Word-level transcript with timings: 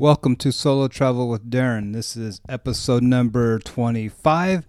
Welcome 0.00 0.36
to 0.36 0.52
Solo 0.52 0.86
Travel 0.86 1.28
with 1.28 1.50
Derron. 1.50 1.92
This 1.92 2.16
is 2.16 2.40
episode 2.48 3.02
number 3.02 3.58
25 3.58 4.64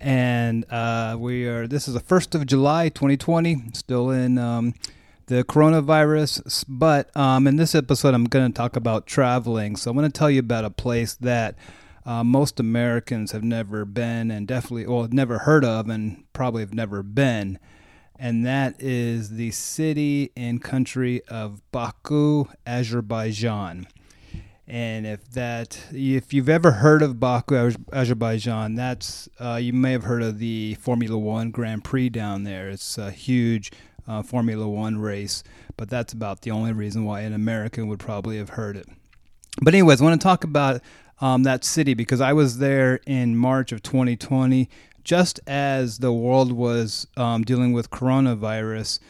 and 0.00 0.64
uh, 0.70 1.18
we 1.20 1.46
are 1.46 1.66
this 1.66 1.86
is 1.86 1.92
the 1.92 2.00
1st 2.00 2.34
of 2.34 2.46
July 2.46 2.88
2020, 2.88 3.72
still 3.74 4.08
in 4.08 4.38
um, 4.38 4.72
the 5.26 5.44
coronavirus, 5.44 6.64
but 6.66 7.14
um, 7.14 7.46
in 7.46 7.56
this 7.56 7.74
episode 7.74 8.14
I'm 8.14 8.24
going 8.24 8.50
to 8.50 8.56
talk 8.56 8.74
about 8.74 9.06
traveling. 9.06 9.76
So 9.76 9.90
I'm 9.90 9.98
going 9.98 10.10
to 10.10 10.18
tell 10.18 10.30
you 10.30 10.40
about 10.40 10.64
a 10.64 10.70
place 10.70 11.12
that 11.16 11.56
uh, 12.06 12.24
most 12.24 12.58
Americans 12.58 13.32
have 13.32 13.44
never 13.44 13.84
been 13.84 14.30
and 14.30 14.48
definitely 14.48 14.86
well 14.86 15.06
never 15.12 15.40
heard 15.40 15.62
of 15.62 15.90
and 15.90 16.24
probably 16.32 16.62
have 16.62 16.72
never 16.72 17.02
been. 17.02 17.58
And 18.18 18.46
that 18.46 18.76
is 18.78 19.36
the 19.36 19.50
city 19.50 20.32
and 20.34 20.62
country 20.62 21.20
of 21.28 21.60
Baku, 21.70 22.46
Azerbaijan. 22.66 23.86
And 24.70 25.04
if 25.04 25.28
that, 25.32 25.80
if 25.90 26.32
you've 26.32 26.48
ever 26.48 26.70
heard 26.70 27.02
of 27.02 27.18
Baku, 27.18 27.72
Azerbaijan, 27.92 28.76
that's 28.76 29.28
uh, 29.40 29.56
you 29.60 29.72
may 29.72 29.90
have 29.90 30.04
heard 30.04 30.22
of 30.22 30.38
the 30.38 30.74
Formula 30.76 31.18
One 31.18 31.50
Grand 31.50 31.82
Prix 31.82 32.08
down 32.10 32.44
there. 32.44 32.70
It's 32.70 32.96
a 32.96 33.10
huge 33.10 33.72
uh, 34.06 34.22
Formula 34.22 34.68
One 34.68 34.98
race, 34.98 35.42
but 35.76 35.90
that's 35.90 36.12
about 36.12 36.42
the 36.42 36.52
only 36.52 36.72
reason 36.72 37.04
why 37.04 37.22
an 37.22 37.32
American 37.32 37.88
would 37.88 37.98
probably 37.98 38.38
have 38.38 38.50
heard 38.50 38.76
it. 38.76 38.86
But 39.60 39.74
anyways, 39.74 40.00
I 40.00 40.04
want 40.04 40.20
to 40.20 40.24
talk 40.24 40.44
about 40.44 40.82
um, 41.20 41.42
that 41.42 41.64
city 41.64 41.94
because 41.94 42.20
I 42.20 42.32
was 42.32 42.58
there 42.58 43.00
in 43.08 43.36
March 43.36 43.72
of 43.72 43.82
2020, 43.82 44.70
just 45.02 45.40
as 45.48 45.98
the 45.98 46.12
world 46.12 46.52
was 46.52 47.08
um, 47.16 47.42
dealing 47.42 47.72
with 47.72 47.90
coronavirus 47.90 49.00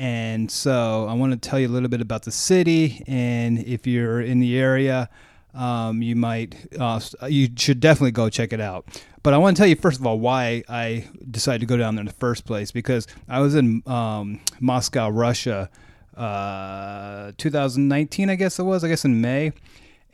and 0.00 0.50
so 0.50 1.06
I 1.10 1.12
want 1.12 1.32
to 1.32 1.38
tell 1.48 1.60
you 1.60 1.68
a 1.68 1.68
little 1.68 1.90
bit 1.90 2.00
about 2.00 2.22
the 2.22 2.30
city. 2.30 3.04
And 3.06 3.58
if 3.58 3.86
you're 3.86 4.22
in 4.22 4.40
the 4.40 4.58
area, 4.58 5.10
um, 5.52 6.00
you 6.00 6.16
might, 6.16 6.56
uh, 6.80 6.98
you 7.28 7.50
should 7.54 7.80
definitely 7.80 8.12
go 8.12 8.30
check 8.30 8.54
it 8.54 8.62
out. 8.62 8.86
But 9.22 9.34
I 9.34 9.36
want 9.36 9.58
to 9.58 9.60
tell 9.60 9.68
you, 9.68 9.76
first 9.76 10.00
of 10.00 10.06
all, 10.06 10.18
why 10.18 10.64
I 10.70 11.06
decided 11.30 11.60
to 11.60 11.66
go 11.66 11.76
down 11.76 11.96
there 11.96 12.00
in 12.00 12.06
the 12.06 12.14
first 12.14 12.46
place. 12.46 12.70
Because 12.70 13.06
I 13.28 13.40
was 13.40 13.54
in 13.54 13.82
um, 13.86 14.40
Moscow, 14.58 15.10
Russia, 15.10 15.68
uh, 16.16 17.32
2019, 17.36 18.30
I 18.30 18.36
guess 18.36 18.58
it 18.58 18.62
was, 18.62 18.82
I 18.82 18.88
guess 18.88 19.04
in 19.04 19.20
May. 19.20 19.52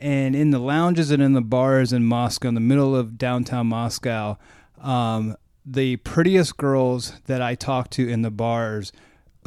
And 0.01 0.35
in 0.35 0.51
the 0.51 0.59
lounges 0.59 1.11
and 1.11 1.23
in 1.23 1.31
the 1.31 1.41
bars 1.41 1.93
in 1.93 2.03
Moscow, 2.03 2.49
in 2.49 2.55
the 2.55 2.59
middle 2.59 2.93
of 2.93 3.17
downtown 3.17 3.67
Moscow, 3.67 4.37
um, 4.81 5.37
the 5.65 5.95
prettiest 5.95 6.57
girls 6.57 7.13
that 7.27 7.41
I 7.41 7.55
talked 7.55 7.91
to 7.91 8.05
in 8.05 8.21
the 8.21 8.31
bars 8.31 8.91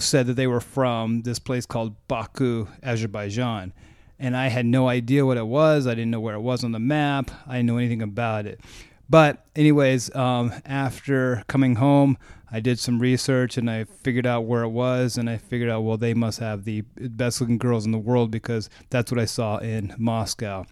said 0.00 0.26
that 0.26 0.34
they 0.34 0.46
were 0.46 0.60
from 0.60 1.22
this 1.22 1.38
place 1.38 1.66
called 1.66 1.94
Baku, 2.08 2.66
Azerbaijan. 2.82 3.72
And 4.18 4.36
I 4.36 4.48
had 4.48 4.66
no 4.66 4.88
idea 4.88 5.24
what 5.24 5.38
it 5.38 5.46
was. 5.46 5.86
I 5.86 5.90
didn't 5.90 6.10
know 6.10 6.20
where 6.20 6.34
it 6.34 6.40
was 6.40 6.62
on 6.62 6.72
the 6.72 6.78
map. 6.78 7.30
I 7.46 7.56
didn't 7.56 7.66
know 7.66 7.78
anything 7.78 8.02
about 8.02 8.46
it. 8.46 8.60
But, 9.08 9.44
anyways, 9.56 10.14
um, 10.14 10.52
after 10.64 11.42
coming 11.48 11.76
home, 11.76 12.18
I 12.52 12.60
did 12.60 12.78
some 12.78 12.98
research 12.98 13.56
and 13.56 13.70
I 13.70 13.84
figured 13.84 14.26
out 14.26 14.42
where 14.42 14.62
it 14.62 14.68
was. 14.68 15.16
And 15.16 15.28
I 15.28 15.38
figured 15.38 15.70
out, 15.70 15.82
well, 15.82 15.96
they 15.96 16.14
must 16.14 16.38
have 16.38 16.64
the 16.64 16.82
best 16.96 17.40
looking 17.40 17.58
girls 17.58 17.86
in 17.86 17.92
the 17.92 17.98
world 17.98 18.30
because 18.30 18.68
that's 18.90 19.10
what 19.10 19.20
I 19.20 19.24
saw 19.24 19.58
in 19.58 19.94
Moscow. 19.98 20.66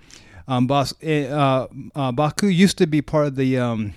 Um, 0.46 0.66
Bos- 0.66 0.94
eh, 1.02 1.26
uh, 1.28 1.68
uh, 1.94 2.12
Baku 2.12 2.46
used 2.46 2.78
to 2.78 2.86
be 2.86 3.02
part 3.02 3.26
of 3.26 3.36
the 3.36 3.58
um, 3.58 3.94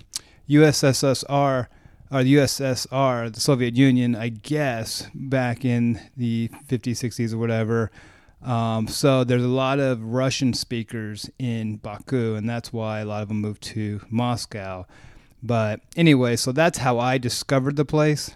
USSR 0.49 1.67
or 2.11 2.23
the 2.23 2.35
USSR, 2.35 3.33
the 3.33 3.39
Soviet 3.39 3.75
Union, 3.75 4.15
I 4.15 4.29
guess, 4.29 5.07
back 5.13 5.63
in 5.63 5.99
the 6.17 6.49
50s, 6.67 6.97
60s, 6.97 7.33
or 7.33 7.37
whatever. 7.37 7.91
Um, 8.43 8.87
so 8.87 9.23
there's 9.23 9.43
a 9.43 9.47
lot 9.47 9.79
of 9.79 10.03
Russian 10.03 10.53
speakers 10.53 11.29
in 11.39 11.77
Baku, 11.77 12.35
and 12.35 12.49
that's 12.49 12.73
why 12.73 12.99
a 12.99 13.05
lot 13.05 13.21
of 13.21 13.29
them 13.29 13.39
moved 13.39 13.61
to 13.63 14.01
Moscow. 14.09 14.85
But 15.43 15.81
anyway, 15.95 16.35
so 16.35 16.51
that's 16.51 16.79
how 16.79 16.99
I 16.99 17.17
discovered 17.17 17.75
the 17.75 17.85
place. 17.85 18.31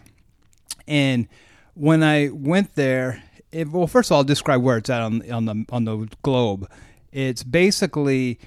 And 0.88 1.28
when 1.74 2.04
I 2.04 2.30
went 2.30 2.76
there, 2.76 3.24
it, 3.52 3.70
well, 3.70 3.88
first 3.88 4.10
of 4.10 4.14
all, 4.14 4.18
I'll 4.20 4.24
describe 4.24 4.62
where 4.62 4.78
it's 4.78 4.90
at 4.90 5.02
on, 5.02 5.30
on 5.32 5.46
the 5.46 5.66
on 5.70 5.86
the 5.86 6.08
globe. 6.24 6.70
It's 7.12 7.44
basically 7.44 8.40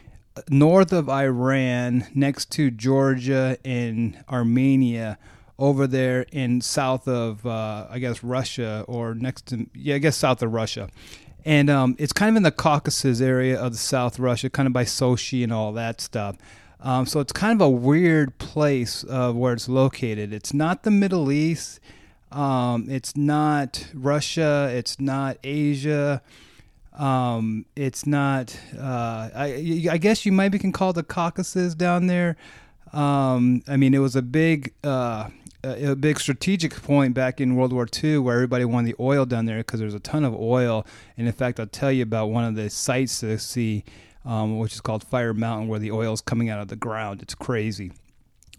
north 0.51 0.93
of 0.93 1.09
Iran, 1.09 2.07
next 2.15 2.51
to 2.53 2.71
Georgia 2.71 3.59
and 3.65 4.23
Armenia, 4.29 5.19
over 5.59 5.87
there 5.87 6.25
in 6.31 6.61
south 6.61 7.09
of 7.09 7.45
uh, 7.45 7.87
I 7.91 7.99
guess 7.99 8.23
Russia 8.23 8.85
or 8.87 9.15
next 9.15 9.47
to 9.47 9.67
yeah 9.75 9.97
I 9.97 9.99
guess 9.99 10.17
south 10.17 10.43
of 10.43 10.53
Russia, 10.53 10.89
and 11.45 11.69
um, 11.71 11.97
it's 11.99 12.13
kind 12.13 12.31
of 12.31 12.37
in 12.37 12.43
the 12.43 12.53
Caucasus 12.53 13.21
area 13.21 13.59
of 13.59 13.73
the 13.73 13.79
South 13.79 14.19
Russia, 14.19 14.51
kind 14.51 14.67
of 14.67 14.73
by 14.73 14.85
Sochi 14.85 15.43
and 15.43 15.53
all 15.53 15.73
that 15.73 16.01
stuff. 16.01 16.37
Um, 16.81 17.07
so 17.07 17.21
it's 17.21 17.33
kind 17.33 17.61
of 17.61 17.67
a 17.67 17.71
weird 17.71 18.39
place 18.39 19.05
uh, 19.09 19.33
where 19.33 19.53
it's 19.53 19.69
located. 19.69 20.33
It's 20.33 20.55
not 20.55 20.85
the 20.85 20.91
Middle 20.91 21.33
East. 21.33 21.81
Um, 22.31 22.89
it's 22.89 23.17
not 23.17 23.89
Russia. 23.95 24.71
It's 24.73 25.01
not 25.01 25.39
Asia. 25.43 26.23
Um, 26.99 27.65
it's 27.77 28.07
not. 28.07 28.59
Uh, 28.77 29.31
I, 29.35 29.89
I 29.91 29.99
guess 29.99 30.27
you 30.27 30.33
might 30.33 30.51
be 30.51 30.59
can 30.59 30.73
call 30.73 30.93
the 30.93 31.05
Caucasus 31.05 31.75
down 31.75 32.09
there. 32.09 32.37
Um, 32.93 33.63
I 33.69 33.77
mean, 33.77 33.95
it 33.95 33.99
was 33.99 34.17
a 34.17 34.23
big, 34.23 34.75
uh, 34.83 35.29
a 35.63 35.95
big 35.95 36.19
strategic 36.19 36.75
point 36.83 37.15
back 37.15 37.41
in 37.41 37.55
World 37.55 37.73
War 37.73 37.87
II 38.03 38.19
where 38.19 38.35
everybody 38.35 38.65
wanted 38.65 38.97
the 38.97 39.03
oil 39.03 39.25
down 39.27 39.47
there 39.47 39.59
because 39.59 39.79
there's 39.79 39.95
a 39.95 40.01
ton 40.01 40.25
of 40.25 40.35
oil. 40.35 40.85
And 41.17 41.27
in 41.27 41.33
fact, 41.33 41.61
I'll 41.61 41.67
tell 41.67 41.93
you 41.93 42.03
about 42.03 42.27
one 42.27 42.45
of 42.45 42.57
the 42.57 42.69
sites 42.69 43.21
to 43.21 43.39
see, 43.39 43.85
um, 44.25 44.59
which 44.59 44.75
is 44.75 44.81
called 44.81 45.05
Fire 45.05 45.35
Mountain, 45.35 45.69
where 45.69 45.79
the 45.79 45.93
oil 45.93 46.13
is 46.15 46.21
coming 46.21 46.49
out 46.49 46.61
of 46.61 46.69
the 46.69 46.77
ground. 46.77 47.23
It's 47.23 47.35
crazy. 47.35 47.93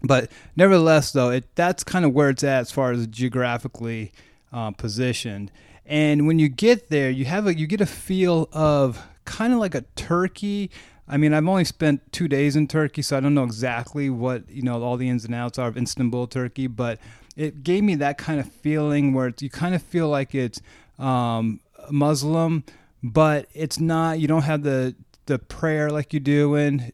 But 0.02 0.30
nevertheless, 0.56 1.12
though, 1.12 1.30
it 1.30 1.44
that's 1.54 1.84
kind 1.84 2.04
of 2.04 2.14
where 2.14 2.30
it's 2.30 2.44
at 2.44 2.60
as 2.60 2.70
far 2.70 2.90
as 2.92 3.06
geographically 3.06 4.12
uh, 4.52 4.70
positioned. 4.70 5.50
And 5.90 6.28
when 6.28 6.38
you 6.38 6.48
get 6.48 6.88
there, 6.88 7.10
you 7.10 7.24
have 7.24 7.48
a 7.48 7.58
you 7.58 7.66
get 7.66 7.80
a 7.80 7.86
feel 7.86 8.48
of 8.52 9.04
kind 9.24 9.52
of 9.52 9.58
like 9.58 9.74
a 9.74 9.80
Turkey. 9.96 10.70
I 11.08 11.16
mean, 11.16 11.34
I've 11.34 11.48
only 11.48 11.64
spent 11.64 12.12
two 12.12 12.28
days 12.28 12.54
in 12.54 12.68
Turkey, 12.68 13.02
so 13.02 13.16
I 13.16 13.20
don't 13.20 13.34
know 13.34 13.42
exactly 13.42 14.08
what 14.08 14.48
you 14.48 14.62
know 14.62 14.80
all 14.80 14.96
the 14.96 15.08
ins 15.08 15.24
and 15.24 15.34
outs 15.34 15.58
are 15.58 15.66
of 15.66 15.76
Istanbul, 15.76 16.28
Turkey. 16.28 16.68
But 16.68 17.00
it 17.36 17.64
gave 17.64 17.82
me 17.82 17.96
that 17.96 18.18
kind 18.18 18.38
of 18.38 18.50
feeling 18.52 19.14
where 19.14 19.34
you 19.40 19.50
kind 19.50 19.74
of 19.74 19.82
feel 19.82 20.08
like 20.08 20.32
it's 20.32 20.62
um, 20.96 21.58
Muslim, 21.90 22.62
but 23.02 23.48
it's 23.52 23.80
not. 23.80 24.20
You 24.20 24.28
don't 24.28 24.42
have 24.42 24.62
the 24.62 24.94
the 25.26 25.40
prayer 25.40 25.90
like 25.90 26.14
you 26.14 26.20
do 26.20 26.54
in 26.54 26.92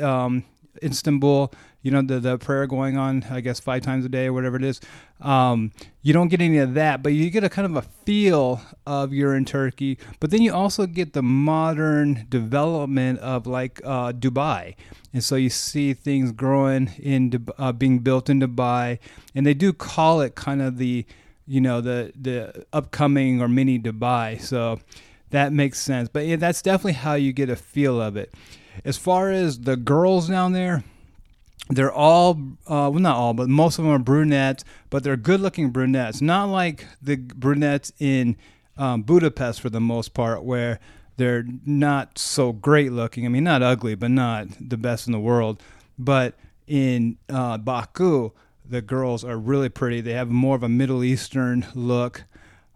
um, 0.00 0.44
Istanbul 0.82 1.52
you 1.82 1.90
know, 1.90 2.02
the, 2.02 2.20
the 2.20 2.38
prayer 2.38 2.66
going 2.66 2.96
on, 2.98 3.24
I 3.30 3.40
guess, 3.40 3.58
five 3.58 3.82
times 3.82 4.04
a 4.04 4.08
day 4.08 4.26
or 4.26 4.32
whatever 4.32 4.56
it 4.56 4.64
is. 4.64 4.80
Um, 5.20 5.72
you 6.02 6.12
don't 6.12 6.28
get 6.28 6.40
any 6.40 6.58
of 6.58 6.74
that, 6.74 7.02
but 7.02 7.12
you 7.12 7.30
get 7.30 7.44
a 7.44 7.48
kind 7.48 7.66
of 7.66 7.76
a 7.76 7.82
feel 8.04 8.60
of 8.86 9.12
you're 9.12 9.34
in 9.34 9.44
Turkey. 9.44 9.98
But 10.18 10.30
then 10.30 10.42
you 10.42 10.52
also 10.52 10.86
get 10.86 11.12
the 11.12 11.22
modern 11.22 12.26
development 12.28 13.18
of 13.20 13.46
like 13.46 13.80
uh, 13.84 14.12
Dubai. 14.12 14.76
And 15.12 15.24
so 15.24 15.36
you 15.36 15.50
see 15.50 15.94
things 15.94 16.32
growing 16.32 16.90
in, 16.98 17.46
uh, 17.58 17.72
being 17.72 18.00
built 18.00 18.28
in 18.28 18.40
Dubai. 18.40 18.98
And 19.34 19.46
they 19.46 19.54
do 19.54 19.72
call 19.72 20.20
it 20.20 20.34
kind 20.34 20.60
of 20.60 20.76
the, 20.76 21.06
you 21.46 21.60
know, 21.60 21.80
the, 21.80 22.12
the 22.20 22.66
upcoming 22.72 23.40
or 23.40 23.48
mini 23.48 23.78
Dubai. 23.78 24.40
So 24.40 24.80
that 25.30 25.52
makes 25.52 25.78
sense. 25.78 26.08
But 26.08 26.26
yeah, 26.26 26.36
that's 26.36 26.60
definitely 26.60 26.92
how 26.92 27.14
you 27.14 27.32
get 27.32 27.48
a 27.48 27.56
feel 27.56 28.00
of 28.00 28.16
it. 28.16 28.34
As 28.84 28.96
far 28.96 29.30
as 29.30 29.60
the 29.60 29.76
girls 29.76 30.28
down 30.28 30.52
there, 30.52 30.84
they're 31.68 31.92
all 31.92 32.32
uh, 32.66 32.90
well 32.90 32.98
not 32.98 33.16
all 33.16 33.34
but 33.34 33.48
most 33.48 33.78
of 33.78 33.84
them 33.84 33.94
are 33.94 33.98
brunettes 33.98 34.64
but 34.88 35.04
they're 35.04 35.16
good 35.16 35.40
looking 35.40 35.70
brunettes. 35.70 36.20
Not 36.20 36.48
like 36.48 36.86
the 37.00 37.16
brunettes 37.16 37.92
in 37.98 38.36
um, 38.76 39.02
budapest 39.02 39.60
for 39.60 39.70
the 39.70 39.80
most 39.80 40.14
part 40.14 40.42
where 40.42 40.80
they're 41.16 41.44
not 41.66 42.18
so 42.18 42.52
great 42.52 42.92
looking. 42.92 43.24
I 43.24 43.28
mean 43.28 43.44
not 43.44 43.62
ugly 43.62 43.94
but 43.94 44.10
not 44.10 44.48
the 44.60 44.76
best 44.76 45.06
in 45.06 45.12
the 45.12 45.20
world. 45.20 45.62
But 45.98 46.34
in 46.66 47.18
uh, 47.28 47.58
baku 47.58 48.30
the 48.64 48.82
girls 48.82 49.24
are 49.24 49.36
really 49.36 49.68
pretty. 49.68 50.00
They 50.00 50.12
have 50.12 50.28
more 50.28 50.56
of 50.56 50.62
a 50.62 50.68
middle 50.68 51.04
eastern 51.04 51.66
look 51.74 52.24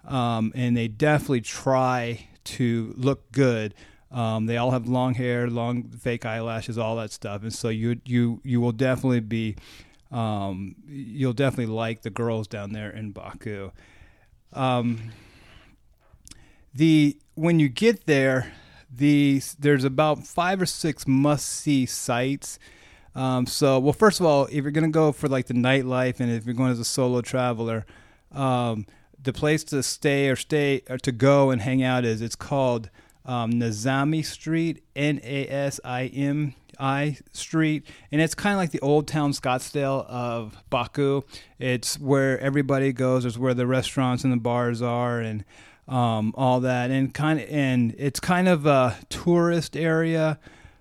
um, 0.07 0.53
and 0.55 0.77
they 0.77 0.89
definitely 0.89 1.41
try 1.41 2.29
to 2.45 2.95
look 2.97 3.33
good 3.33 3.75
um, 4.15 4.47
they 4.47 4.57
all 4.57 4.71
have 4.71 4.87
long 4.87 5.15
hair, 5.15 5.51
long 5.51 5.83
fake 5.83 6.25
eyelashes, 6.25 6.79
all 6.79 6.95
that 6.97 7.11
stuff, 7.11 7.43
and 7.43 7.53
so 7.53 7.69
you 7.69 8.01
you 8.05 8.41
you 8.45 8.61
will 8.61 8.73
definitely 8.73 9.21
be 9.21 9.57
um, 10.13 10.77
you'll 10.87 11.33
definitely 11.33 11.75
like 11.75 12.03
the 12.03 12.11
girls 12.11 12.47
down 12.47 12.73
there 12.73 12.91
in 12.91 13.11
Baku. 13.11 13.73
Um, 14.53 15.11
the 16.73 17.19
when 17.35 17.59
you 17.59 17.69
get 17.69 18.07
there, 18.07 18.53
the 18.89 19.43
there's 19.59 19.83
about 19.83 20.25
five 20.25 20.63
or 20.63 20.67
six 20.67 21.09
must 21.09 21.47
see 21.47 21.85
sites. 21.85 22.61
Um, 23.17 23.47
so, 23.47 23.81
well, 23.81 23.93
first 23.93 24.21
of 24.21 24.27
all, 24.27 24.47
if 24.47 24.63
you're 24.63 24.71
gonna 24.71 24.91
go 24.91 25.11
for 25.11 25.29
like 25.29 25.47
the 25.47 25.55
nightlife, 25.55 26.21
and 26.21 26.31
if 26.31 26.47
you're 26.47 26.55
going 26.55 26.71
as 26.71 26.79
a 26.79 26.85
solo 26.85 27.21
traveler, 27.21 27.85
um, 28.31 28.87
the 29.21 29.33
place 29.33 29.65
to 29.65 29.83
stay 29.83 30.29
or 30.29 30.37
stay 30.37 30.83
or 30.89 30.99
to 30.99 31.11
go 31.11 31.51
and 31.51 31.63
hang 31.63 31.83
out 31.83 32.05
is 32.05 32.23
it's 32.23 32.37
called 32.37 32.91
um, 33.25 33.53
Nazami 33.53 34.25
Street, 34.25 34.83
N 34.95 35.21
A 35.23 35.49
S 35.49 35.81
I 35.85 36.07
M 36.07 36.55
I 36.79 37.19
Street, 37.33 37.87
and 38.11 38.21
it's 38.21 38.35
kind 38.35 38.55
of 38.55 38.59
like 38.59 38.71
the 38.71 38.81
old 38.81 39.07
town 39.07 39.33
Scottsdale 39.33 40.07
of 40.07 40.57
Baku. 40.71 41.23
It's 41.59 41.99
where 41.99 42.39
everybody 42.41 42.93
goes. 42.93 43.25
It's 43.25 43.39
where 43.39 43.55
the 43.55 43.67
restaurants 43.67 44.25
and 44.25 44.33
the 44.33 44.39
bars 44.39 44.83
are, 44.83 45.21
and 45.21 45.45
um, 45.89 46.35
all 46.37 46.61
that, 46.61 46.91
and 46.91 47.13
kind 47.13 47.41
of, 47.41 47.49
and 47.51 47.95
it's 47.99 48.21
kind 48.21 48.49
of 48.49 48.67
a 48.67 48.97
tourist 49.09 49.77
area. 49.77 50.39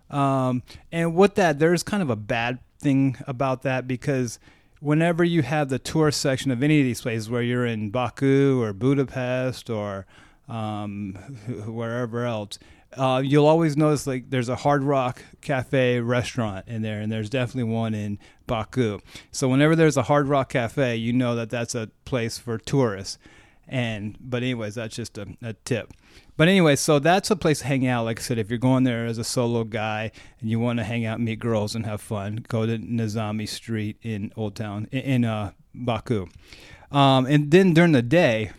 Um, 0.09 0.63
and 0.91 1.15
with 1.15 1.35
that, 1.35 1.59
there's 1.59 1.83
kind 1.83 2.03
of 2.03 2.09
a 2.09 2.15
bad 2.15 2.59
thing 2.79 3.17
about 3.25 3.63
that 3.63 3.87
because 3.87 4.37
whenever 4.79 5.23
you 5.23 5.41
have 5.41 5.69
the 5.69 5.79
tourist 5.79 6.19
section 6.19 6.51
of 6.51 6.61
any 6.61 6.79
of 6.79 6.85
these 6.85 7.01
places, 7.01 7.29
where 7.29 7.41
you're 7.41 7.65
in 7.65 7.89
Baku 7.89 8.61
or 8.61 8.73
Budapest 8.73 9.69
or 9.69 10.05
um, 10.53 11.15
wherever 11.65 12.25
else, 12.25 12.59
uh, 12.95 13.21
you'll 13.25 13.47
always 13.47 13.75
notice 13.75 14.05
like 14.05 14.29
there's 14.29 14.49
a 14.49 14.55
Hard 14.55 14.83
Rock 14.83 15.21
Cafe 15.41 15.99
restaurant 15.99 16.67
in 16.67 16.83
there, 16.83 17.01
and 17.01 17.11
there's 17.11 17.29
definitely 17.29 17.71
one 17.71 17.95
in 17.95 18.19
Baku. 18.45 18.99
So 19.31 19.47
whenever 19.47 19.75
there's 19.75 19.97
a 19.97 20.03
Hard 20.03 20.27
Rock 20.27 20.49
Cafe, 20.49 20.95
you 20.97 21.11
know 21.11 21.35
that 21.35 21.49
that's 21.49 21.73
a 21.73 21.89
place 22.05 22.37
for 22.37 22.57
tourists. 22.59 23.17
And 23.67 24.15
but 24.19 24.43
anyways, 24.43 24.75
that's 24.75 24.95
just 24.95 25.17
a, 25.17 25.27
a 25.41 25.53
tip. 25.53 25.93
But 26.37 26.49
anyway, 26.49 26.75
so 26.75 26.99
that's 26.99 27.31
a 27.31 27.35
place 27.35 27.59
to 27.59 27.65
hang 27.65 27.87
out. 27.87 28.05
Like 28.05 28.19
I 28.19 28.21
said, 28.21 28.37
if 28.37 28.49
you're 28.49 28.59
going 28.59 28.83
there 28.83 29.05
as 29.05 29.17
a 29.17 29.23
solo 29.23 29.63
guy 29.63 30.11
and 30.39 30.49
you 30.49 30.59
want 30.59 30.77
to 30.79 30.83
hang 30.83 31.05
out, 31.05 31.19
meet 31.19 31.39
girls, 31.39 31.73
and 31.73 31.85
have 31.85 32.01
fun, 32.01 32.45
go 32.47 32.65
to 32.65 32.77
Nazami 32.77 33.47
Street 33.47 33.97
in 34.03 34.31
Old 34.35 34.55
Town 34.55 34.87
in, 34.91 35.01
in 35.01 35.25
uh, 35.25 35.51
Baku. 35.73 36.27
Um, 36.91 37.25
and 37.25 37.49
then 37.49 37.73
during 37.73 37.93
the 37.93 38.03
day, 38.03 38.51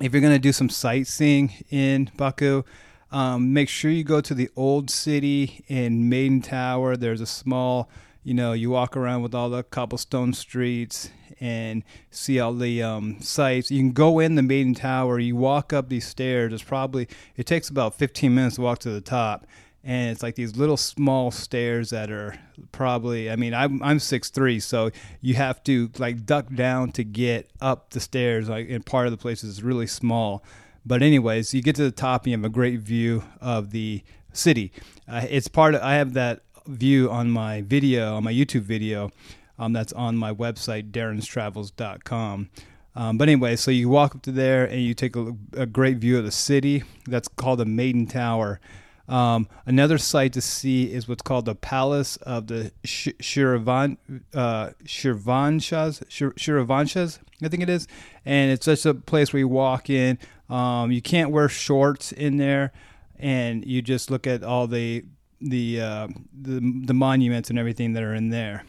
if 0.00 0.12
you're 0.12 0.20
going 0.20 0.32
to 0.32 0.38
do 0.38 0.52
some 0.52 0.68
sightseeing 0.68 1.52
in 1.70 2.10
Baku, 2.16 2.62
um, 3.10 3.52
make 3.52 3.68
sure 3.68 3.90
you 3.90 4.04
go 4.04 4.20
to 4.20 4.34
the 4.34 4.48
old 4.54 4.90
city 4.90 5.64
in 5.66 6.08
Maiden 6.08 6.42
Tower. 6.42 6.96
There's 6.96 7.20
a 7.20 7.26
small, 7.26 7.90
you 8.22 8.34
know, 8.34 8.52
you 8.52 8.70
walk 8.70 8.96
around 8.96 9.22
with 9.22 9.34
all 9.34 9.50
the 9.50 9.62
cobblestone 9.62 10.34
streets 10.34 11.10
and 11.40 11.82
see 12.10 12.38
all 12.38 12.54
the 12.54 12.82
um, 12.82 13.20
sites. 13.20 13.70
You 13.70 13.80
can 13.80 13.92
go 13.92 14.18
in 14.18 14.34
the 14.34 14.42
Maiden 14.42 14.74
Tower. 14.74 15.18
You 15.18 15.36
walk 15.36 15.72
up 15.72 15.88
these 15.88 16.06
stairs. 16.06 16.52
It's 16.52 16.62
probably 16.62 17.08
it 17.36 17.46
takes 17.46 17.68
about 17.68 17.94
15 17.94 18.34
minutes 18.34 18.56
to 18.56 18.62
walk 18.62 18.78
to 18.80 18.90
the 18.90 19.00
top, 19.00 19.46
and 19.88 20.10
it's 20.10 20.22
like 20.22 20.34
these 20.34 20.54
little 20.54 20.76
small 20.76 21.30
stairs 21.30 21.88
that 21.90 22.10
are 22.10 22.38
probably. 22.72 23.30
I 23.30 23.36
mean, 23.36 23.54
I'm 23.54 23.82
I'm 23.82 23.98
six 23.98 24.28
three, 24.28 24.60
so 24.60 24.90
you 25.22 25.32
have 25.34 25.64
to 25.64 25.90
like 25.96 26.26
duck 26.26 26.52
down 26.54 26.92
to 26.92 27.04
get 27.04 27.48
up 27.62 27.90
the 27.90 27.98
stairs. 27.98 28.50
Like, 28.50 28.68
and 28.68 28.84
part 28.84 29.06
of 29.06 29.12
the 29.12 29.16
place 29.16 29.42
is 29.42 29.62
really 29.62 29.86
small. 29.86 30.44
But 30.84 31.02
anyways, 31.02 31.54
you 31.54 31.62
get 31.62 31.74
to 31.76 31.84
the 31.84 31.90
top 31.90 32.24
and 32.24 32.32
you 32.32 32.36
have 32.36 32.44
a 32.44 32.50
great 32.50 32.80
view 32.80 33.24
of 33.40 33.70
the 33.70 34.02
city. 34.30 34.72
Uh, 35.08 35.24
it's 35.26 35.48
part 35.48 35.74
of 35.74 35.80
I 35.80 35.94
have 35.94 36.12
that 36.12 36.42
view 36.66 37.10
on 37.10 37.30
my 37.30 37.62
video 37.62 38.14
on 38.16 38.24
my 38.24 38.32
YouTube 38.32 38.64
video 38.64 39.10
um, 39.58 39.72
that's 39.72 39.94
on 39.94 40.18
my 40.18 40.34
website, 40.34 40.90
derronstravels.com. 40.90 42.50
Um, 42.94 43.16
but 43.16 43.28
anyway, 43.30 43.56
so 43.56 43.70
you 43.70 43.88
walk 43.88 44.14
up 44.14 44.20
to 44.22 44.32
there 44.32 44.66
and 44.66 44.82
you 44.82 44.92
take 44.92 45.16
a, 45.16 45.34
a 45.54 45.64
great 45.64 45.96
view 45.96 46.18
of 46.18 46.26
the 46.26 46.30
city. 46.30 46.84
That's 47.06 47.28
called 47.28 47.60
the 47.60 47.64
Maiden 47.64 48.06
Tower. 48.06 48.60
Um, 49.08 49.48
another 49.64 49.96
site 49.96 50.34
to 50.34 50.40
see 50.40 50.92
is 50.92 51.08
what's 51.08 51.22
called 51.22 51.46
the 51.46 51.54
Palace 51.54 52.16
of 52.18 52.46
the 52.46 52.72
Shiravan, 52.84 53.96
uh, 54.34 54.70
Shiravanshas, 54.84 56.04
Shiravanshas, 56.08 57.18
I 57.42 57.48
think 57.48 57.62
it 57.62 57.70
is. 57.70 57.88
And 58.24 58.50
it's 58.50 58.66
just 58.66 58.84
a 58.84 58.94
place 58.94 59.32
where 59.32 59.40
you 59.40 59.48
walk 59.48 59.88
in. 59.88 60.18
Um, 60.50 60.92
you 60.92 61.00
can't 61.00 61.30
wear 61.30 61.48
shorts 61.48 62.12
in 62.12 62.36
there, 62.36 62.72
and 63.18 63.64
you 63.66 63.80
just 63.82 64.10
look 64.10 64.26
at 64.26 64.42
all 64.42 64.66
the 64.66 65.04
the 65.40 65.80
uh, 65.80 66.08
the, 66.38 66.82
the 66.84 66.94
monuments 66.94 67.48
and 67.48 67.58
everything 67.58 67.92
that 67.94 68.02
are 68.02 68.14
in 68.14 68.30
there. 68.30 68.64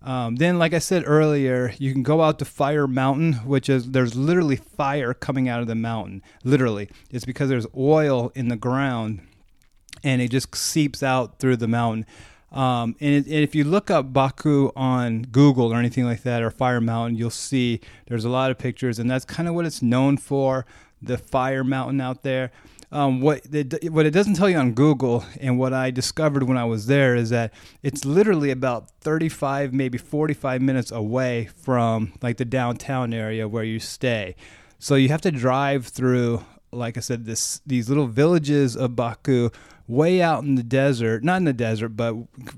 Um, 0.00 0.36
then, 0.36 0.58
like 0.58 0.74
I 0.74 0.78
said 0.78 1.02
earlier, 1.06 1.74
you 1.78 1.92
can 1.92 2.02
go 2.02 2.22
out 2.22 2.38
to 2.38 2.44
Fire 2.44 2.86
Mountain, 2.86 3.34
which 3.44 3.68
is 3.68 3.90
there's 3.90 4.14
literally 4.14 4.56
fire 4.56 5.12
coming 5.12 5.48
out 5.48 5.60
of 5.60 5.66
the 5.66 5.74
mountain. 5.74 6.22
Literally, 6.44 6.88
it's 7.10 7.24
because 7.24 7.48
there's 7.48 7.66
oil 7.76 8.30
in 8.34 8.48
the 8.48 8.56
ground, 8.56 9.26
and 10.02 10.22
it 10.22 10.30
just 10.30 10.54
seeps 10.54 11.02
out 11.02 11.38
through 11.38 11.56
the 11.56 11.68
mountain. 11.68 12.06
Um, 12.50 12.96
and, 13.00 13.14
it, 13.14 13.26
and, 13.26 13.44
if 13.44 13.54
you 13.54 13.64
look 13.64 13.90
up 13.90 14.12
Baku 14.12 14.70
on 14.74 15.22
Google 15.22 15.72
or 15.72 15.76
anything 15.76 16.04
like 16.04 16.22
that, 16.22 16.42
or 16.42 16.50
Fire 16.50 16.80
Mountain, 16.80 17.18
you'll 17.18 17.28
see 17.28 17.80
there's 18.06 18.24
a 18.24 18.30
lot 18.30 18.50
of 18.50 18.56
pictures, 18.56 18.98
and 18.98 19.10
that's 19.10 19.26
kind 19.26 19.48
of 19.48 19.54
what 19.54 19.66
it's 19.66 19.82
known 19.82 20.16
for 20.16 20.64
the 21.02 21.18
Fire 21.18 21.62
Mountain 21.62 22.00
out 22.00 22.22
there. 22.22 22.50
Um, 22.90 23.20
what 23.20 23.42
it, 23.52 23.92
what 23.92 24.06
it 24.06 24.12
doesn't 24.12 24.34
tell 24.34 24.48
you 24.48 24.56
on 24.56 24.72
Google, 24.72 25.22
and 25.38 25.58
what 25.58 25.74
I 25.74 25.90
discovered 25.90 26.44
when 26.44 26.56
I 26.56 26.64
was 26.64 26.86
there 26.86 27.14
is 27.14 27.28
that 27.28 27.52
it's 27.82 28.06
literally 28.06 28.50
about 28.50 28.90
35, 29.02 29.74
maybe 29.74 29.98
45 29.98 30.62
minutes 30.62 30.90
away 30.90 31.50
from 31.54 32.14
like 32.22 32.38
the 32.38 32.46
downtown 32.46 33.12
area 33.12 33.46
where 33.46 33.64
you 33.64 33.78
stay. 33.78 34.36
So 34.78 34.94
you 34.94 35.10
have 35.10 35.20
to 35.22 35.30
drive 35.30 35.86
through, 35.86 36.44
like 36.72 36.96
I 36.96 37.00
said, 37.00 37.26
this 37.26 37.60
these 37.66 37.90
little 37.90 38.06
villages 38.06 38.74
of 38.74 38.96
Baku, 38.96 39.50
way 39.88 40.20
out 40.20 40.44
in 40.44 40.54
the 40.54 40.62
desert, 40.62 41.24
not 41.24 41.38
in 41.38 41.44
the 41.44 41.52
desert, 41.52 41.90
but 41.90 42.14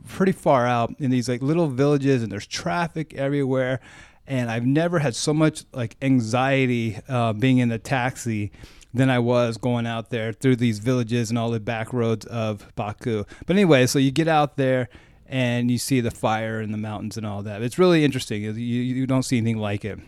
pretty 0.09 0.33
far 0.33 0.67
out 0.67 0.95
in 0.99 1.11
these 1.11 1.29
like 1.29 1.41
little 1.41 1.69
villages, 1.69 2.23
and 2.23 2.31
there's 2.31 2.47
traffic 2.47 3.15
everywhere. 3.15 3.81
And 4.27 4.51
I've 4.51 4.67
never 4.67 4.99
had 4.99 5.15
so 5.15 5.33
much 5.33 5.65
like 5.73 5.97
anxiety 6.03 6.99
uh, 7.09 7.33
being 7.33 7.59
in 7.59 7.73
a 7.73 7.79
taxi 7.79 8.53
than 8.93 9.09
I 9.09 9.19
was 9.21 9.57
going 9.57 9.87
out 9.87 10.11
there 10.11 10.33
through 10.33 10.57
these 10.57 10.79
villages 10.81 11.31
and 11.31 11.39
all 11.39 11.51
the 11.51 11.61
back 11.61 11.93
roads 11.93 12.27
of 12.27 12.67
Baku. 12.75 13.25
But 13.47 13.57
anyway, 13.57 13.87
so 13.87 13.99
you 13.99 14.11
get 14.11 14.29
out 14.29 14.57
there 14.57 14.89
and 15.27 15.71
you 15.71 15.79
see 15.79 16.01
the 16.01 16.11
fire 16.11 16.61
and 16.61 16.75
the 16.75 16.79
mountains 16.79 17.17
and 17.17 17.25
all 17.25 17.43
that. 17.45 17.63
It's 17.63 17.79
really 17.79 18.05
interesting. 18.05 18.43
You, 18.43 18.53
you 18.53 19.07
don't 19.07 19.23
see 19.23 19.39
anything 19.39 19.59
like 19.59 19.85
it. 19.85 19.99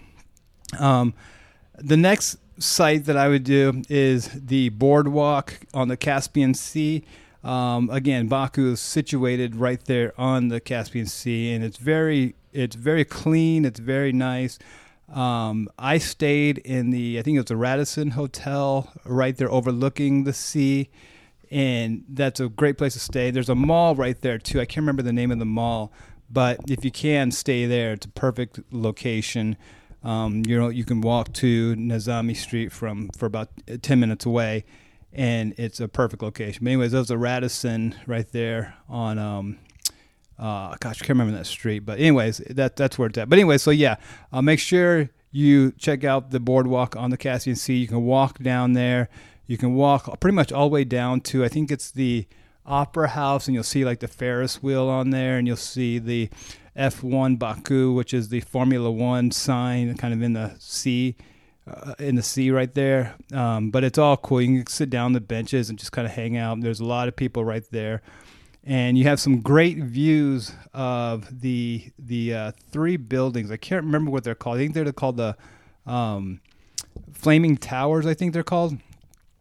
Um, 0.79 1.15
the 1.79 1.97
next 1.97 2.39
site 2.59 3.05
that 3.07 3.17
I 3.17 3.29
would 3.29 3.45
do 3.45 3.83
is 3.89 4.29
the 4.29 4.69
boardwalk 4.71 5.61
on 5.75 5.89
the 5.89 5.97
Caspian 5.97 6.55
Sea. 6.55 7.05
Um, 7.43 7.91
again, 7.91 8.29
Baku 8.29 8.73
is 8.73 8.81
situated 8.81 9.57
right 9.57 9.85
there 9.85 10.13
on 10.17 10.49
the 10.49 10.61
Caspian 10.61 11.07
Sea, 11.07 11.53
and 11.53 11.65
it's 11.65 11.79
very 11.79 12.35
it's 12.53 12.77
very 12.77 13.05
clean. 13.05 13.65
It's 13.65 13.81
very 13.81 14.13
nice. 14.13 14.59
Um, 15.13 15.69
I 15.79 15.99
stayed 15.99 16.59
in 16.59 16.91
the, 16.91 17.19
I 17.19 17.23
think 17.23 17.37
it 17.37 17.41
was 17.41 17.47
the 17.47 17.57
Radisson 17.57 18.13
Hotel 18.13 18.91
right 19.05 19.37
there 19.37 19.51
overlooking 19.51 20.25
the 20.25 20.33
sea. 20.33 20.89
And 21.51 22.05
that's 22.09 22.41
a 22.41 22.49
great 22.49 22.79
place 22.79 22.95
to 22.95 22.99
stay. 22.99 23.31
There's 23.31 23.51
a 23.51 23.55
mall 23.55 23.95
right 23.95 24.19
there 24.21 24.39
too. 24.39 24.61
I 24.61 24.65
can't 24.65 24.79
remember 24.79 25.03
the 25.03 25.13
name 25.13 25.31
of 25.31 25.39
the 25.39 25.45
mall, 25.45 25.93
but 26.31 26.61
if 26.67 26.83
you 26.83 26.91
can 26.91 27.31
stay 27.31 27.67
there, 27.67 27.93
it's 27.93 28.07
a 28.07 28.11
perfect 28.11 28.61
location. 28.71 29.57
Um, 30.05 30.43
you 30.47 30.59
know, 30.59 30.69
you 30.69 30.85
can 30.85 31.01
walk 31.01 31.33
to 31.35 31.77
Nazami 31.77 32.37
Street 32.37 32.73
from 32.73 33.09
for 33.17 33.27
about 33.27 33.49
ten 33.83 34.01
minutes 34.01 34.27
away, 34.27 34.65
and 35.13 35.55
it's 35.59 35.81
a 35.81 35.89
perfect 35.89 36.23
location. 36.23 36.65
But 36.65 36.71
anyways, 36.71 36.93
there's 36.93 37.11
a 37.11 37.19
Radisson 37.19 37.95
right 38.07 38.31
there 38.33 38.75
on 38.89 39.19
um, 39.19 39.59
uh, 40.39 40.75
gosh, 40.81 40.97
I 41.01 41.07
can't 41.07 41.11
remember 41.11 41.37
that 41.39 41.47
street, 41.47 41.81
but 41.81 42.01
anyways, 42.01 42.39
that 42.51 42.75
that's 42.75 42.99
where 42.99 43.09
it's 43.09 43.17
at. 43.17 43.29
But 43.29 43.39
anyway, 43.39 43.59
so 43.59 43.71
yeah, 43.71 43.97
uh, 44.33 44.43
make 44.43 44.59
sure 44.59 45.11
you 45.31 45.73
check 45.73 46.03
out 46.03 46.31
the 46.31 46.41
boardwalk 46.41 46.97
on 46.97 47.11
the 47.11 47.17
Caspian 47.17 47.57
Sea. 47.57 47.77
You 47.77 47.87
can 47.87 48.05
walk 48.05 48.39
down 48.41 48.73
there. 48.73 49.09
You 49.47 49.57
can 49.57 49.75
walk 49.75 50.21
pretty 50.21 50.35
much 50.35 50.51
all 50.53 50.69
the 50.69 50.73
way 50.73 50.85
down 50.85 51.21
to 51.23 51.45
I 51.45 51.49
think 51.49 51.71
it's 51.71 51.91
the 51.93 52.27
Opera 52.67 53.09
House, 53.09 53.47
and 53.47 53.55
you'll 53.55 53.65
see 53.65 53.85
like 53.85 54.01
the 54.01 54.09
Ferris 54.09 54.63
wheel 54.63 54.89
on 54.89 55.11
there, 55.11 55.39
and 55.39 55.47
you'll 55.47 55.57
see 55.57 55.99
the 55.99 56.29
F1 56.77 57.39
Baku, 57.39 57.93
which 57.93 58.15
is 58.15 58.29
the 58.29 58.41
Formula 58.41 58.91
One 58.91 59.31
sign, 59.31 59.97
kind 59.97 60.15
of 60.15 60.23
in 60.23 60.33
the 60.33 60.55
sea. 60.59 61.17
Uh, 61.65 61.95
in 62.01 62.17
the 62.17 62.25
sea 62.25 62.51
right 62.51 62.75
there, 62.75 63.15
um, 63.33 63.71
but 63.71 63.85
it's 63.85 63.97
all 63.97 64.17
cool. 64.17 64.43
You 64.43 64.65
can 64.65 64.67
sit 64.67 64.91
down 64.91 65.05
on 65.05 65.13
the 65.13 65.21
benches 65.21 65.71
and 65.71 65.79
just 65.79 65.93
kind 65.93 66.05
of 66.05 66.13
hang 66.13 66.37
out. 66.37 66.61
There's 66.61 66.81
a 66.81 66.85
lot 66.85 67.07
of 67.07 67.15
people 67.15 67.45
right 67.45 67.63
there 67.71 68.03
and 68.65 68.97
you 68.97 69.05
have 69.05 69.19
some 69.19 69.41
great 69.41 69.79
views 69.79 70.53
of 70.73 71.41
the 71.41 71.91
the 71.99 72.35
uh, 72.35 72.53
three 72.71 72.97
buildings. 72.97 73.51
I 73.51 73.57
can't 73.57 73.85
remember 73.85 74.11
what 74.11 74.25
they're 74.25 74.35
called. 74.35 74.57
I 74.57 74.61
think 74.61 74.75
they're 74.75 74.93
called 74.93 75.17
the 75.17 75.37
um, 75.87 76.41
Flaming 77.13 77.57
Towers. 77.57 78.07
I 78.07 78.15
think 78.15 78.33
they're 78.33 78.43
called, 78.43 78.73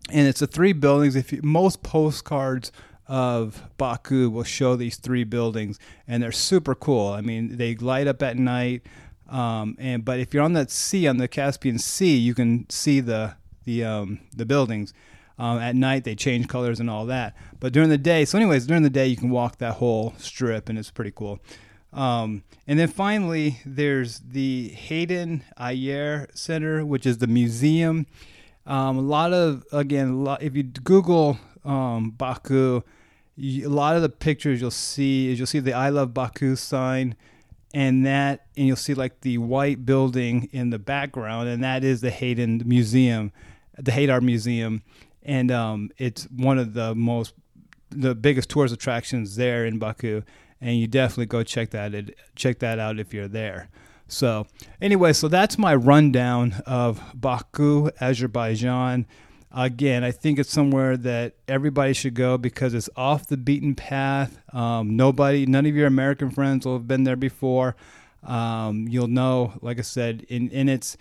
and 0.09 0.27
it's 0.27 0.39
the 0.39 0.47
three 0.47 0.73
buildings. 0.73 1.15
If 1.15 1.31
you, 1.31 1.41
most 1.43 1.83
postcards 1.83 2.71
of 3.11 3.61
Baku 3.77 4.29
will 4.29 4.45
show 4.45 4.77
these 4.77 4.95
three 4.95 5.25
buildings, 5.25 5.77
and 6.07 6.23
they're 6.23 6.31
super 6.31 6.73
cool. 6.73 7.09
I 7.09 7.19
mean, 7.19 7.57
they 7.57 7.75
light 7.75 8.07
up 8.07 8.23
at 8.23 8.37
night. 8.37 8.83
Um, 9.29 9.75
and 9.79 10.05
but 10.05 10.21
if 10.21 10.33
you're 10.33 10.43
on 10.43 10.53
that 10.53 10.71
sea 10.71 11.07
on 11.07 11.17
the 11.17 11.27
Caspian 11.27 11.77
Sea, 11.77 12.15
you 12.15 12.33
can 12.33 12.69
see 12.69 13.01
the 13.01 13.35
the 13.65 13.83
um, 13.83 14.21
the 14.33 14.45
buildings. 14.45 14.93
Um, 15.37 15.59
at 15.59 15.75
night 15.75 16.05
they 16.05 16.15
change 16.15 16.47
colors 16.47 16.79
and 16.79 16.89
all 16.89 17.05
that. 17.07 17.35
But 17.59 17.73
during 17.73 17.89
the 17.89 17.97
day, 17.97 18.23
so 18.23 18.37
anyways, 18.37 18.65
during 18.65 18.83
the 18.83 18.89
day 18.89 19.07
you 19.07 19.17
can 19.17 19.29
walk 19.29 19.57
that 19.57 19.73
whole 19.75 20.13
strip 20.17 20.69
and 20.69 20.79
it's 20.79 20.91
pretty 20.91 21.11
cool. 21.11 21.39
Um, 21.91 22.43
and 22.65 22.79
then 22.79 22.87
finally, 22.87 23.59
there's 23.65 24.19
the 24.19 24.69
Hayden 24.69 25.43
Ayer 25.59 26.29
Center, 26.33 26.85
which 26.85 27.05
is 27.05 27.17
the 27.17 27.27
museum. 27.27 28.07
Um, 28.65 28.97
a 28.97 29.01
lot 29.01 29.33
of 29.33 29.65
again, 29.73 30.23
lot, 30.23 30.41
if 30.41 30.55
you 30.55 30.63
Google 30.63 31.39
um, 31.65 32.11
Baku, 32.11 32.83
a 33.41 33.67
lot 33.67 33.95
of 33.95 34.01
the 34.01 34.09
pictures 34.09 34.61
you'll 34.61 34.71
see 34.71 35.31
is 35.31 35.39
you'll 35.39 35.47
see 35.47 35.59
the 35.59 35.73
I 35.73 35.89
love 35.89 36.13
Baku 36.13 36.55
sign 36.55 37.15
and 37.73 38.05
that 38.05 38.45
and 38.55 38.67
you'll 38.67 38.75
see 38.75 38.93
like 38.93 39.21
the 39.21 39.37
white 39.39 39.85
building 39.85 40.49
in 40.51 40.69
the 40.69 40.79
background 40.79 41.49
and 41.49 41.63
that 41.63 41.83
is 41.83 42.01
the 42.01 42.11
Hayden 42.11 42.61
Museum, 42.65 43.31
the 43.77 43.91
Haydar 43.91 44.21
Museum 44.21 44.83
and 45.23 45.51
um, 45.51 45.89
it's 45.97 46.25
one 46.25 46.59
of 46.59 46.73
the 46.73 46.93
most 46.93 47.33
the 47.89 48.15
biggest 48.15 48.49
tourist 48.49 48.73
attractions 48.73 49.35
there 49.35 49.65
in 49.65 49.79
Baku 49.79 50.21
and 50.59 50.77
you 50.77 50.87
definitely 50.87 51.25
go 51.25 51.43
check 51.43 51.71
that 51.71 51.93
it, 51.95 52.15
check 52.35 52.59
that 52.59 52.79
out 52.79 52.99
if 52.99 53.13
you're 53.13 53.27
there. 53.27 53.69
So, 54.07 54.45
anyway, 54.81 55.13
so 55.13 55.29
that's 55.29 55.57
my 55.57 55.73
rundown 55.73 56.61
of 56.65 57.01
Baku, 57.13 57.91
Azerbaijan. 58.01 59.07
Again, 59.53 60.03
I 60.03 60.11
think 60.11 60.39
it's 60.39 60.51
somewhere 60.51 60.95
that 60.97 61.33
everybody 61.47 61.93
should 61.93 62.13
go 62.13 62.37
because 62.37 62.73
it's 62.73 62.89
off 62.95 63.27
the 63.27 63.35
beaten 63.35 63.75
path. 63.75 64.39
Um, 64.53 64.95
nobody, 64.95 65.45
none 65.45 65.65
of 65.65 65.75
your 65.75 65.87
American 65.87 66.31
friends 66.31 66.65
will 66.65 66.73
have 66.73 66.87
been 66.87 67.03
there 67.03 67.17
before. 67.17 67.75
Um, 68.23 68.87
you'll 68.87 69.07
know, 69.07 69.53
like 69.61 69.77
I 69.77 69.81
said, 69.81 70.25
in 70.29 70.49
in 70.51 70.69
it's 70.69 70.95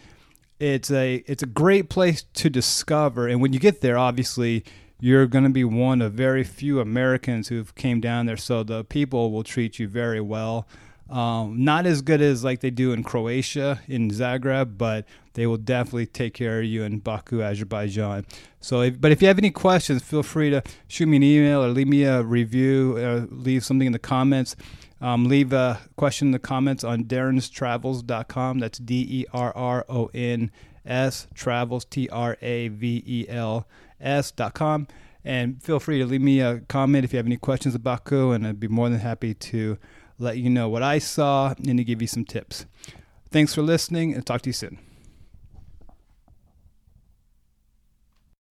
it's 0.59 0.91
a 0.91 1.23
it's 1.27 1.43
a 1.43 1.47
great 1.47 1.89
place 1.89 2.25
to 2.35 2.51
discover. 2.51 3.29
And 3.29 3.41
when 3.41 3.53
you 3.53 3.61
get 3.61 3.83
there, 3.83 3.97
obviously, 3.97 4.65
you're 5.01 5.27
going 5.27 5.45
to 5.45 5.51
be 5.51 5.65
one 5.65 6.03
of 6.03 6.13
very 6.15 6.45
few 6.45 6.81
Americans 6.81 7.49
who've 7.49 7.75
came 7.75 8.01
down 8.01 8.27
there, 8.27 8.37
so 8.37 8.63
the 8.63 8.85
people 8.85 9.31
will 9.31 9.45
treat 9.45 9.79
you 9.79 9.87
very 9.87 10.21
well. 10.21 10.67
Um, 11.11 11.65
not 11.65 11.87
as 11.87 12.03
good 12.03 12.23
as 12.23 12.45
like 12.45 12.61
they 12.61 12.71
do 12.71 12.93
in 12.93 13.03
Croatia 13.03 13.81
in 13.89 14.11
Zagreb, 14.11 14.79
but 14.79 15.05
they 15.35 15.45
will 15.45 15.57
definitely 15.57 16.07
take 16.07 16.35
care 16.35 16.61
of 16.61 16.67
you 16.67 16.85
in 16.85 17.01
Baku, 17.01 17.43
Azerbaijan. 17.43 18.25
So, 18.61 18.83
if, 18.83 19.01
but 19.01 19.11
if 19.11 19.21
you 19.21 19.27
have 19.27 19.39
any 19.39 19.51
questions, 19.51 20.03
feel 20.03 20.23
free 20.23 20.51
to 20.51 20.63
shoot 20.87 21.07
me 21.07 21.17
an 21.17 21.25
email 21.25 21.65
or 21.65 21.69
leave 21.69 21.89
me 21.89 22.05
a 22.05 22.23
review, 22.23 22.97
or 22.97 23.27
leave 23.29 23.65
something 23.65 23.87
in 23.87 23.93
the 23.93 23.99
comments. 23.99 24.55
Um, 25.01 25.25
leave 25.25 25.53
a 25.53 25.81
question 25.97 26.29
in 26.29 26.33
the 26.33 26.39
comments 26.39 26.85
on 26.85 27.05
derronstravels.com. 27.05 28.61
That's 28.61 28.79
D 28.79 29.07
E 29.09 29.27
R 29.33 29.53
R 29.57 29.85
O 29.89 30.11
N 30.15 30.53
S 30.87 31.27
travels 31.35 31.85
T 31.87 32.09
R 32.11 32.37
A 32.41 32.69
V 32.69 33.03
E 33.05 33.27
L 33.29 33.67
S.com. 34.01 34.87
And 35.25 35.63
feel 35.63 35.81
free 35.81 35.99
to 35.99 36.07
leave 36.07 36.23
me 36.23 36.41
a 36.41 36.61
comment 36.61 37.05
if 37.05 37.13
you 37.13 37.17
have 37.17 37.27
any 37.27 37.37
questions 37.37 37.75
about 37.75 38.05
Baku, 38.05 38.31
and 38.31 38.47
I'd 38.47 38.61
be 38.61 38.69
more 38.69 38.89
than 38.89 39.01
happy 39.01 39.35
to 39.35 39.77
let 40.21 40.39
you 40.39 40.51
know 40.51 40.69
what 40.69 40.83
I 40.83 40.99
saw 40.99 41.55
and 41.67 41.79
to 41.79 41.85
give 41.85 42.01
you 42.01 42.07
some 42.07 42.25
tips. 42.25 42.67
Thanks 43.31 43.55
for 43.55 43.63
listening 43.63 44.15
and 44.15 44.25
talk 44.25 44.43
to 44.43 44.51
you 44.51 44.53
soon. 44.53 44.79